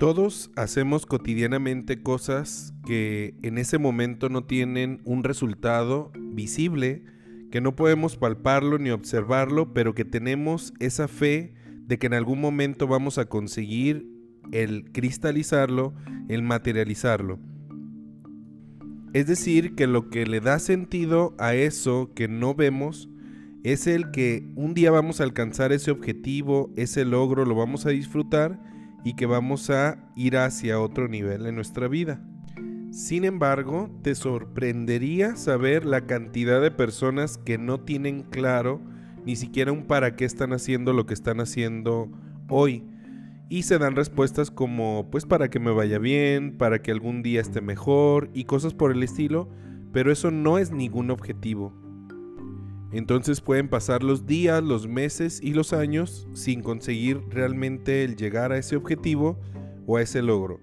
[0.00, 7.04] Todos hacemos cotidianamente cosas que en ese momento no tienen un resultado visible,
[7.50, 11.52] que no podemos palparlo ni observarlo, pero que tenemos esa fe
[11.86, 14.08] de que en algún momento vamos a conseguir
[14.52, 15.92] el cristalizarlo,
[16.30, 17.38] el materializarlo.
[19.12, 23.10] Es decir, que lo que le da sentido a eso que no vemos
[23.64, 27.90] es el que un día vamos a alcanzar ese objetivo, ese logro, lo vamos a
[27.90, 28.70] disfrutar
[29.04, 32.20] y que vamos a ir hacia otro nivel en nuestra vida.
[32.90, 38.80] Sin embargo, te sorprendería saber la cantidad de personas que no tienen claro
[39.24, 42.10] ni siquiera un para qué están haciendo lo que están haciendo
[42.48, 42.84] hoy.
[43.48, 47.40] Y se dan respuestas como, pues para que me vaya bien, para que algún día
[47.40, 49.48] esté mejor y cosas por el estilo,
[49.92, 51.79] pero eso no es ningún objetivo.
[52.92, 58.52] Entonces pueden pasar los días, los meses y los años sin conseguir realmente el llegar
[58.52, 59.38] a ese objetivo
[59.86, 60.60] o a ese logro.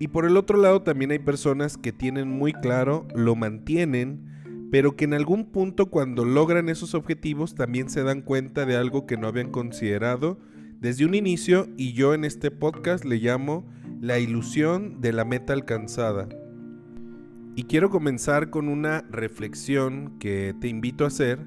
[0.00, 4.96] Y por el otro lado también hay personas que tienen muy claro, lo mantienen, pero
[4.96, 9.16] que en algún punto cuando logran esos objetivos también se dan cuenta de algo que
[9.16, 10.38] no habían considerado
[10.80, 13.66] desde un inicio y yo en este podcast le llamo
[14.00, 16.28] la ilusión de la meta alcanzada.
[17.56, 21.44] Y quiero comenzar con una reflexión que te invito a hacer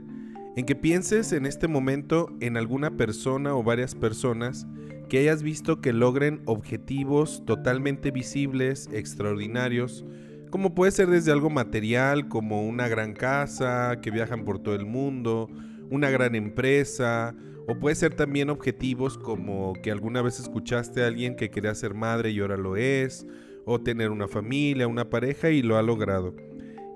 [0.56, 4.68] en que pienses en este momento en alguna persona o varias personas
[5.10, 10.06] que hayas visto que logren objetivos totalmente visibles, extraordinarios,
[10.50, 14.86] como puede ser desde algo material como una gran casa, que viajan por todo el
[14.86, 15.50] mundo,
[15.90, 17.36] una gran empresa,
[17.68, 21.94] o puede ser también objetivos como que alguna vez escuchaste a alguien que quería ser
[21.94, 23.26] madre y ahora lo es,
[23.66, 26.36] o tener una familia, una pareja y lo ha logrado.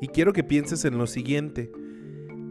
[0.01, 1.71] Y quiero que pienses en lo siguiente,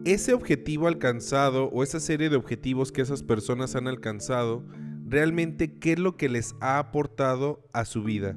[0.04, 4.64] ese objetivo alcanzado o esa serie de objetivos que esas personas han alcanzado,
[5.06, 8.36] realmente qué es lo que les ha aportado a su vida.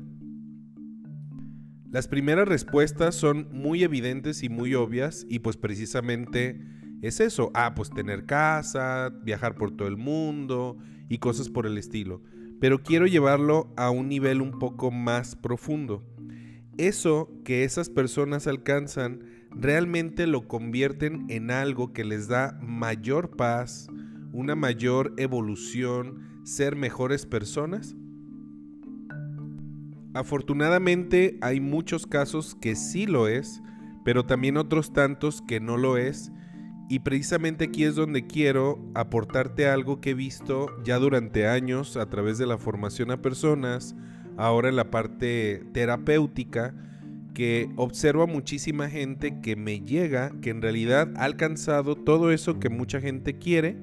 [1.90, 6.60] Las primeras respuestas son muy evidentes y muy obvias y pues precisamente
[7.02, 10.78] es eso, ah, pues tener casa, viajar por todo el mundo
[11.10, 12.22] y cosas por el estilo.
[12.60, 16.04] Pero quiero llevarlo a un nivel un poco más profundo.
[16.78, 23.88] Eso que esas personas alcanzan realmente lo convierten en algo que les da mayor paz,
[24.32, 27.96] una mayor evolución, ser mejores personas?
[30.14, 33.62] Afortunadamente hay muchos casos que sí lo es,
[34.04, 36.32] pero también otros tantos que no lo es.
[36.90, 42.10] Y precisamente aquí es donde quiero aportarte algo que he visto ya durante años a
[42.10, 43.96] través de la formación a personas,
[44.38, 46.74] ahora en la parte terapéutica,
[47.38, 52.60] que observo a muchísima gente que me llega, que en realidad ha alcanzado todo eso
[52.60, 53.78] que mucha gente quiere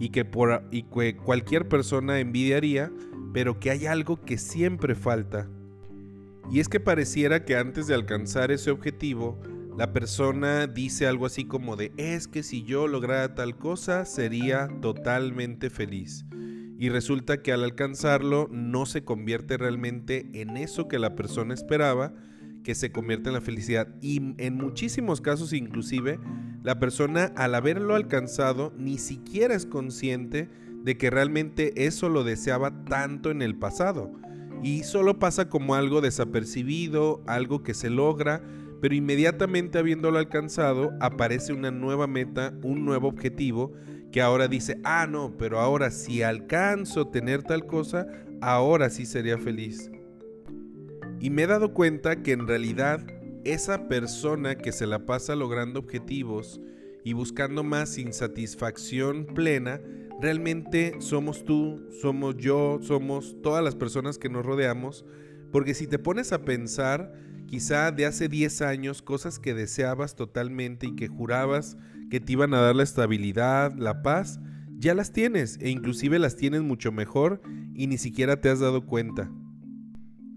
[0.00, 2.90] y que, por, y que cualquier persona envidiaría,
[3.34, 5.50] pero que hay algo que siempre falta.
[6.50, 9.38] Y es que pareciera que antes de alcanzar ese objetivo,
[9.76, 14.68] la persona dice algo así como de, es que si yo lograra tal cosa, sería
[14.80, 16.24] totalmente feliz.
[16.78, 22.14] Y resulta que al alcanzarlo no se convierte realmente en eso que la persona esperaba,
[22.64, 23.86] que se convierte en la felicidad.
[24.00, 26.18] Y en muchísimos casos inclusive,
[26.62, 30.48] la persona al haberlo alcanzado ni siquiera es consciente
[30.82, 34.10] de que realmente eso lo deseaba tanto en el pasado.
[34.62, 38.42] Y solo pasa como algo desapercibido, algo que se logra,
[38.80, 43.72] pero inmediatamente habiéndolo alcanzado aparece una nueva meta, un nuevo objetivo
[44.10, 48.06] que ahora dice, ah, no, pero ahora si alcanzo tener tal cosa,
[48.40, 49.90] ahora sí sería feliz.
[51.24, 53.00] Y me he dado cuenta que en realidad
[53.44, 56.60] esa persona que se la pasa logrando objetivos
[57.02, 59.80] y buscando más insatisfacción plena,
[60.20, 65.06] realmente somos tú, somos yo, somos todas las personas que nos rodeamos.
[65.50, 67.14] Porque si te pones a pensar,
[67.46, 71.78] quizá de hace 10 años, cosas que deseabas totalmente y que jurabas
[72.10, 74.40] que te iban a dar la estabilidad, la paz,
[74.76, 77.40] ya las tienes e inclusive las tienes mucho mejor
[77.74, 79.30] y ni siquiera te has dado cuenta.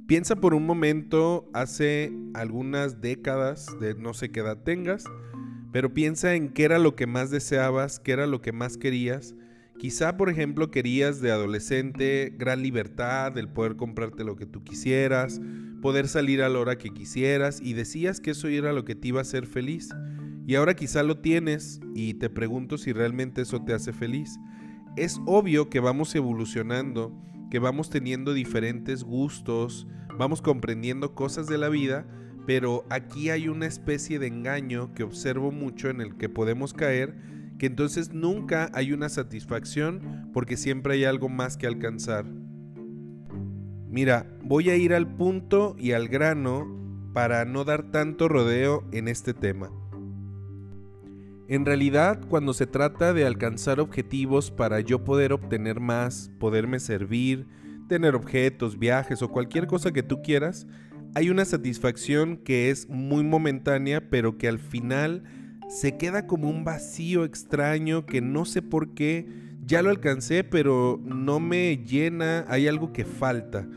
[0.08, 5.04] Piensa por un momento hace algunas décadas, de no sé qué edad tengas,
[5.74, 9.36] pero piensa en qué era lo que más deseabas, qué era lo que más querías.
[9.78, 15.42] Quizá, por ejemplo, querías de adolescente gran libertad, el poder comprarte lo que tú quisieras,
[15.82, 19.10] poder salir a la hora que quisieras y decías que eso era lo que te
[19.10, 19.90] iba a hacer feliz.
[20.48, 24.40] Y ahora quizá lo tienes y te pregunto si realmente eso te hace feliz.
[24.96, 27.12] Es obvio que vamos evolucionando
[27.50, 32.06] que vamos teniendo diferentes gustos, vamos comprendiendo cosas de la vida,
[32.46, 37.16] pero aquí hay una especie de engaño que observo mucho en el que podemos caer,
[37.58, 42.26] que entonces nunca hay una satisfacción porque siempre hay algo más que alcanzar.
[43.90, 46.68] Mira, voy a ir al punto y al grano
[47.14, 49.72] para no dar tanto rodeo en este tema.
[51.50, 57.48] En realidad, cuando se trata de alcanzar objetivos para yo poder obtener más, poderme servir,
[57.88, 60.68] tener objetos, viajes o cualquier cosa que tú quieras,
[61.16, 65.24] hay una satisfacción que es muy momentánea, pero que al final
[65.70, 69.26] se queda como un vacío extraño que no sé por qué,
[69.66, 73.68] ya lo alcancé, pero no me llena, hay algo que falta.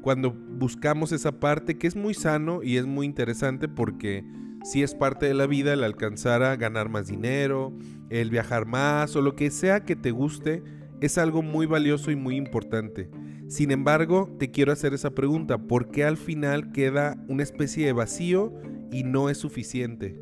[0.00, 4.24] Cuando buscamos esa parte que es muy sano y es muy interesante porque
[4.66, 7.72] si es parte de la vida el alcanzar a ganar más dinero,
[8.10, 10.64] el viajar más o lo que sea que te guste,
[11.00, 13.08] es algo muy valioso y muy importante.
[13.46, 17.92] Sin embargo, te quiero hacer esa pregunta, ¿por qué al final queda una especie de
[17.92, 18.54] vacío
[18.90, 20.20] y no es suficiente?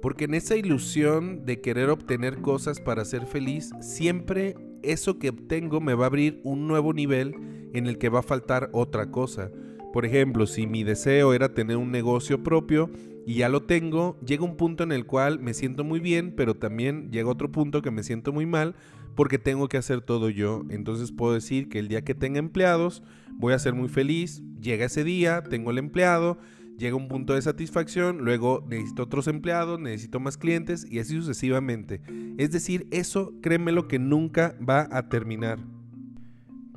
[0.00, 4.54] Porque en esa ilusión de querer obtener cosas para ser feliz, siempre
[4.84, 7.34] eso que obtengo me va a abrir un nuevo nivel
[7.74, 9.50] en el que va a faltar otra cosa.
[9.92, 12.88] Por ejemplo, si mi deseo era tener un negocio propio
[13.26, 16.54] y ya lo tengo, llega un punto en el cual me siento muy bien, pero
[16.54, 18.74] también llega otro punto que me siento muy mal
[19.14, 20.64] porque tengo que hacer todo yo.
[20.70, 23.02] Entonces puedo decir que el día que tenga empleados
[23.38, 24.42] voy a ser muy feliz.
[24.60, 26.38] Llega ese día, tengo el empleado,
[26.78, 32.00] llega un punto de satisfacción, luego necesito otros empleados, necesito más clientes y así sucesivamente.
[32.38, 35.58] Es decir, eso créeme lo que nunca va a terminar.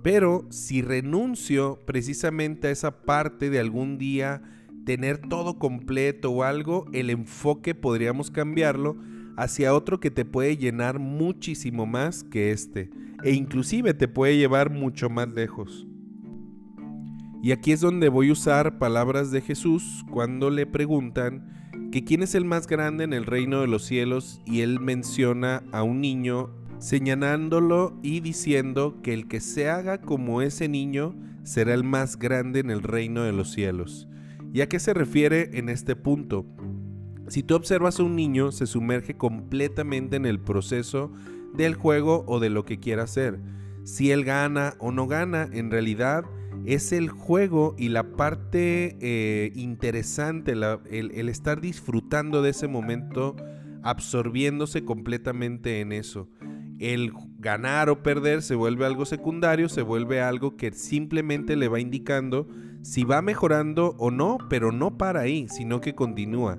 [0.03, 4.44] Pero si renuncio precisamente a esa parte de algún día
[4.86, 8.98] tener todo completo o algo, el enfoque podríamos cambiarlo
[9.38, 12.90] hacia otro que te puede llenar muchísimo más que este
[13.24, 15.88] e inclusive te puede llevar mucho más lejos.
[17.42, 22.24] Y aquí es donde voy a usar palabras de Jesús cuando le preguntan que quién
[22.24, 26.02] es el más grande en el reino de los cielos y él menciona a un
[26.02, 26.50] niño
[26.80, 32.60] señalándolo y diciendo que el que se haga como ese niño será el más grande
[32.60, 34.08] en el reino de los cielos.
[34.56, 36.46] ¿Y a qué se refiere en este punto?
[37.28, 41.12] Si tú observas a un niño, se sumerge completamente en el proceso
[41.54, 43.42] del juego o de lo que quiera hacer.
[43.84, 46.24] Si él gana o no gana, en realidad
[46.63, 53.36] es el juego y la parte eh, interesante, el estar disfrutando de ese momento,
[53.84, 56.30] absorbiéndose completamente en eso
[56.80, 57.12] el
[57.45, 62.47] ganar o perder se vuelve algo secundario, se vuelve algo que simplemente le va indicando
[62.81, 66.57] si va mejorando o no, pero no para ahí, sino que continúa.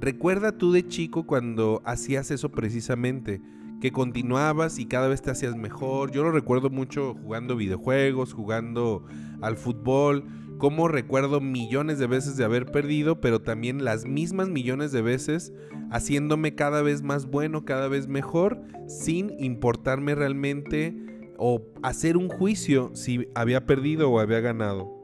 [0.00, 3.42] Recuerda tú de chico cuando hacías eso precisamente,
[3.82, 6.12] que continuabas y cada vez te hacías mejor.
[6.12, 9.04] Yo lo recuerdo mucho jugando videojuegos, jugando
[9.42, 10.24] al fútbol
[10.62, 15.52] como recuerdo millones de veces de haber perdido, pero también las mismas millones de veces
[15.90, 20.94] haciéndome cada vez más bueno, cada vez mejor, sin importarme realmente
[21.36, 25.02] o hacer un juicio si había perdido o había ganado.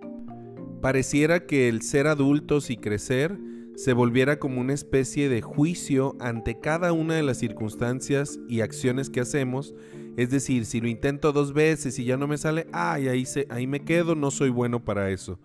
[0.81, 3.37] Pareciera que el ser adultos y crecer
[3.75, 9.10] se volviera como una especie de juicio ante cada una de las circunstancias y acciones
[9.10, 9.75] que hacemos.
[10.19, 13.69] Es decir, si lo intento dos veces y ya no me sale, ay, ahí, ahí
[13.69, 15.38] me quedo, no soy bueno para eso.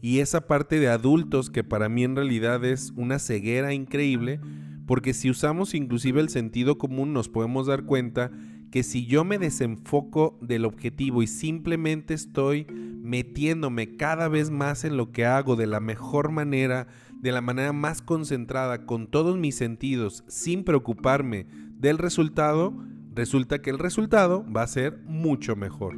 [0.00, 4.38] Y esa parte de adultos que para mí en realidad es una ceguera increíble,
[4.86, 8.30] porque si usamos inclusive el sentido común nos podemos dar cuenta
[8.70, 14.96] que si yo me desenfoco del objetivo y simplemente estoy metiéndome cada vez más en
[14.96, 16.86] lo que hago de la mejor manera,
[17.20, 22.72] de la manera más concentrada, con todos mis sentidos, sin preocuparme del resultado,
[23.14, 25.96] resulta que el resultado va a ser mucho mejor.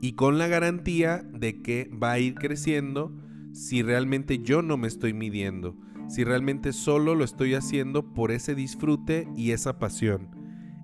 [0.00, 3.12] Y con la garantía de que va a ir creciendo
[3.52, 5.76] si realmente yo no me estoy midiendo,
[6.08, 10.28] si realmente solo lo estoy haciendo por ese disfrute y esa pasión.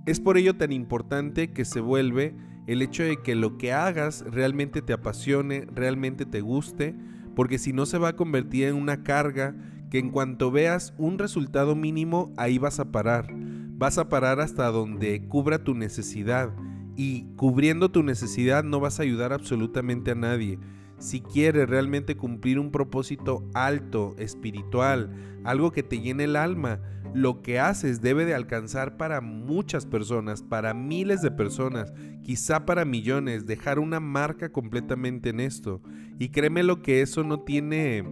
[0.07, 2.35] Es por ello tan importante que se vuelve
[2.67, 6.95] el hecho de que lo que hagas realmente te apasione, realmente te guste,
[7.35, 9.57] porque si no se va a convertir en una carga
[9.91, 13.38] que en cuanto veas un resultado mínimo, ahí vas a parar.
[13.79, 16.53] Vas a parar hasta donde cubra tu necesidad.
[16.97, 20.59] Y cubriendo tu necesidad no vas a ayudar absolutamente a nadie.
[20.99, 25.13] Si quieres realmente cumplir un propósito alto, espiritual,
[25.45, 26.81] algo que te llene el alma,
[27.15, 31.93] lo que haces debe de alcanzar para muchas personas, para miles de personas,
[32.25, 35.81] quizá para millones, dejar una marca completamente en esto.
[36.19, 38.05] Y créeme lo que eso no tiene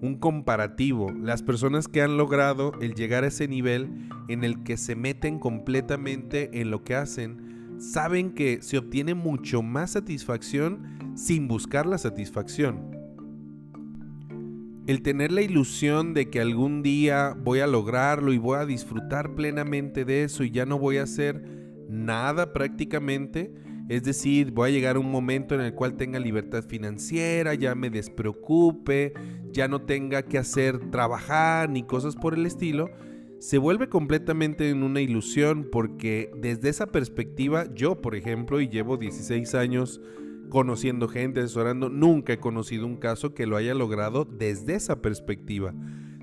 [0.00, 1.10] un comparativo.
[1.12, 5.38] Las personas que han logrado el llegar a ese nivel en el que se meten
[5.38, 11.98] completamente en lo que hacen, saben que se obtiene mucho más satisfacción sin buscar la
[11.98, 12.96] satisfacción.
[14.86, 19.34] El tener la ilusión de que algún día voy a lograrlo y voy a disfrutar
[19.34, 21.42] plenamente de eso y ya no voy a hacer
[21.88, 23.52] nada prácticamente,
[23.88, 27.74] Es decir, voy a llegar a un momento en el cual tenga libertad financiera, ya
[27.74, 29.14] me despreocupe,
[29.52, 32.90] ya no tenga que hacer trabajar ni cosas por el estilo,
[33.38, 38.96] se vuelve completamente en una ilusión porque desde esa perspectiva yo, por ejemplo, y llevo
[38.96, 40.00] 16 años
[40.48, 45.74] conociendo gente, asesorando, nunca he conocido un caso que lo haya logrado desde esa perspectiva.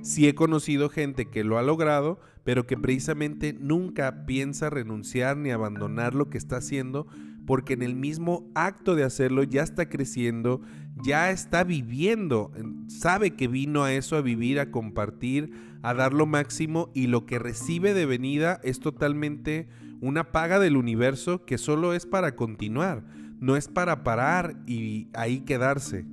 [0.02, 5.52] Sí he conocido gente que lo ha logrado, pero que precisamente nunca piensa renunciar ni
[5.52, 7.08] abandonar lo que está haciendo,
[7.46, 10.62] porque en el mismo acto de hacerlo ya está creciendo,
[11.04, 12.52] ya está viviendo,
[12.88, 17.26] sabe que vino a eso, a vivir, a compartir, a dar lo máximo y lo
[17.26, 19.68] que recibe de venida es totalmente
[20.02, 23.06] una paga del universo que solo es para continuar,
[23.40, 26.06] no es para parar y ahí quedarse.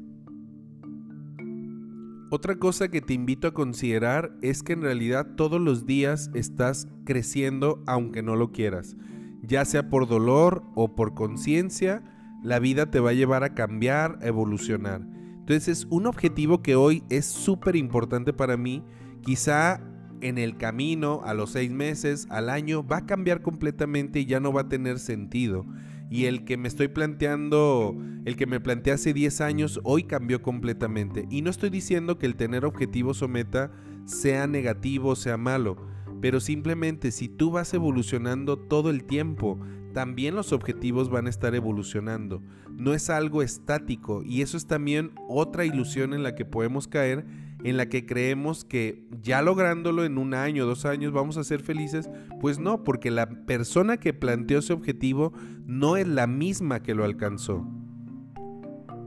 [2.33, 6.87] Otra cosa que te invito a considerar es que en realidad todos los días estás
[7.05, 8.97] creciendo aunque no lo quieras.
[9.43, 12.03] Ya sea por dolor o por conciencia,
[12.43, 15.03] la vida te va a llevar a cambiar, a evolucionar.
[15.39, 18.85] Entonces un objetivo que hoy es súper importante para mí.
[19.23, 19.81] Quizá
[20.21, 24.41] en el camino, a los seis meses, al año, va a cambiar completamente y ya
[24.41, 25.65] no va a tener sentido
[26.11, 30.43] y el que me estoy planteando, el que me planteé hace 10 años, hoy cambió
[30.43, 31.27] completamente.
[31.31, 33.71] Y no estoy diciendo que el tener objetivos o meta
[34.05, 35.77] sea negativo, sea malo,
[36.21, 39.59] pero simplemente si tú vas evolucionando todo el tiempo,
[39.93, 42.43] también los objetivos van a estar evolucionando.
[42.71, 47.25] No es algo estático y eso es también otra ilusión en la que podemos caer
[47.65, 51.61] en la que creemos que ya lográndolo en un año, dos años, vamos a ser
[51.61, 52.09] felices,
[52.41, 55.33] pues no, porque la persona que planteó ese objetivo
[55.67, 57.67] no es la misma que lo alcanzó.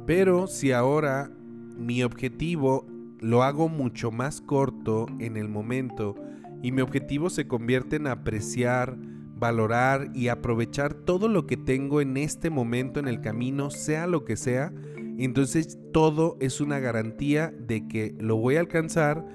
[0.05, 1.31] Pero si ahora
[1.77, 2.85] mi objetivo
[3.19, 6.15] lo hago mucho más corto en el momento
[6.63, 8.97] y mi objetivo se convierte en apreciar,
[9.35, 14.23] valorar y aprovechar todo lo que tengo en este momento en el camino, sea lo
[14.23, 14.73] que sea,
[15.17, 19.27] entonces todo es una garantía de que lo voy a alcanzar,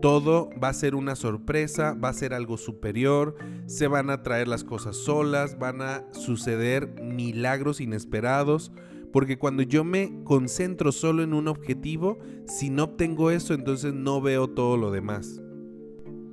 [0.00, 4.48] todo va a ser una sorpresa, va a ser algo superior, se van a traer
[4.48, 8.72] las cosas solas, van a suceder milagros inesperados,
[9.12, 14.22] porque cuando yo me concentro solo en un objetivo, si no obtengo eso, entonces no
[14.22, 15.42] veo todo lo demás.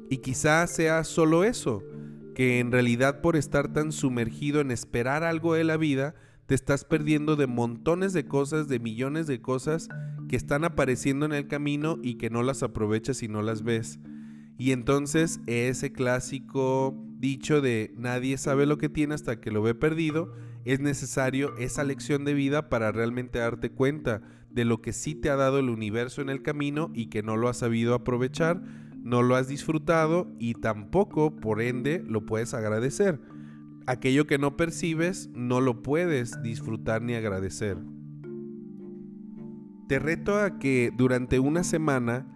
[0.09, 1.83] Y quizás sea solo eso,
[2.35, 6.85] que en realidad por estar tan sumergido en esperar algo de la vida, te estás
[6.85, 9.89] perdiendo de montones de cosas, de millones de cosas
[10.29, 13.99] que están apareciendo en el camino y que no las aprovechas y no las ves.
[14.57, 19.75] Y entonces ese clásico dicho de nadie sabe lo que tiene hasta que lo ve
[19.75, 20.33] perdido,
[20.65, 25.29] es necesario esa lección de vida para realmente darte cuenta de lo que sí te
[25.29, 28.61] ha dado el universo en el camino y que no lo has sabido aprovechar,
[29.07, 33.19] no lo has disfrutado y tampoco, por ende, lo puedes agradecer
[33.87, 37.77] aquello que no percibes no lo puedes disfrutar ni agradecer.
[39.87, 42.27] Te reto a que durante una semana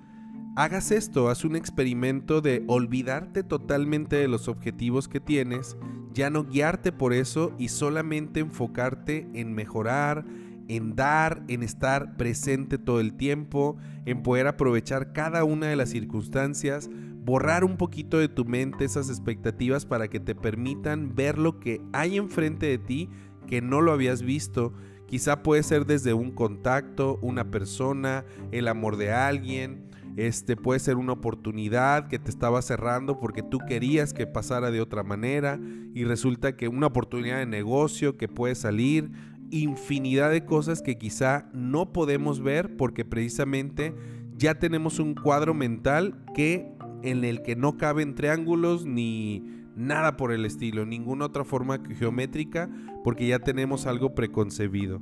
[0.55, 5.77] hagas esto, haz un experimento de olvidarte totalmente de los objetivos que tienes,
[6.13, 10.25] ya no guiarte por eso y solamente enfocarte en mejorar,
[10.71, 13.75] en dar, en estar presente todo el tiempo,
[14.05, 16.89] en poder aprovechar cada una de las circunstancias,
[17.25, 21.81] borrar un poquito de tu mente esas expectativas para que te permitan ver lo que
[21.91, 23.09] hay enfrente de ti
[23.47, 24.71] que no lo habías visto.
[25.07, 28.23] Quizá puede ser desde un contacto, una persona,
[28.53, 33.59] el amor de alguien, este puede ser una oportunidad que te estaba cerrando porque tú
[33.59, 35.59] querías que pasara de otra manera
[35.93, 39.11] y resulta que una oportunidad de negocio que puede salir,
[39.51, 43.93] infinidad de cosas que quizá no podemos ver porque precisamente
[44.35, 49.43] ya tenemos un cuadro mental que en el que no caben triángulos ni
[49.75, 52.69] nada por el estilo, ninguna otra forma geométrica,
[53.03, 55.01] porque ya tenemos algo preconcebido.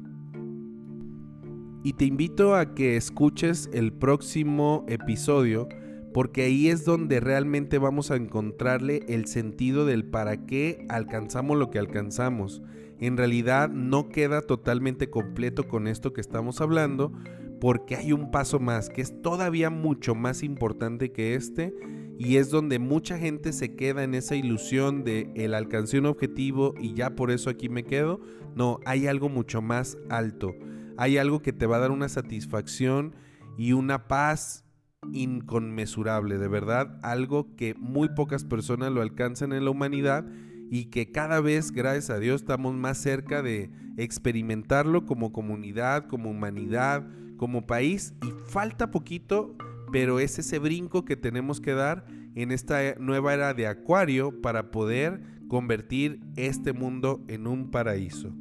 [1.83, 5.67] Y te invito a que escuches el próximo episodio,
[6.13, 11.69] porque ahí es donde realmente vamos a encontrarle el sentido del para qué alcanzamos lo
[11.69, 12.61] que alcanzamos.
[12.99, 17.13] En realidad no queda totalmente completo con esto que estamos hablando,
[17.59, 21.73] porque hay un paso más que es todavía mucho más importante que este
[22.17, 26.73] y es donde mucha gente se queda en esa ilusión de el alcancé un objetivo
[26.77, 28.19] y ya por eso aquí me quedo.
[28.55, 30.53] No, hay algo mucho más alto.
[30.97, 33.15] Hay algo que te va a dar una satisfacción
[33.57, 34.65] y una paz
[35.13, 40.25] inconmensurable, de verdad, algo que muy pocas personas lo alcanzan en la humanidad
[40.69, 46.29] y que cada vez, gracias a Dios, estamos más cerca de experimentarlo como comunidad, como
[46.29, 47.07] humanidad,
[47.37, 49.55] como país y falta poquito,
[49.91, 54.71] pero es ese brinco que tenemos que dar en esta nueva era de Acuario para
[54.71, 58.33] poder convertir este mundo en un paraíso.